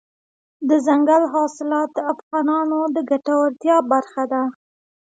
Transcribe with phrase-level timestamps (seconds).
[0.69, 4.43] دځنګل حاصلات د افغانانو د ګټورتیا برخه ده.